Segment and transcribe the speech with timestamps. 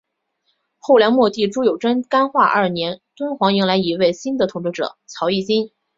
[0.79, 5.71] 后梁末帝朱友贞干化二年敦煌迎来一位新的统治者曹议金。